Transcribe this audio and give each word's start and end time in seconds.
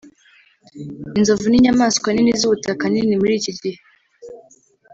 inzovu 1.17 1.45
ninyamaswa 1.49 2.07
nini 2.11 2.33
zubutaka 2.39 2.83
nini 2.89 3.13
muri 3.21 3.33
iki 3.39 3.51
gihe 3.61 3.79